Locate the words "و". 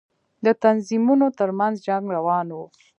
2.51-2.59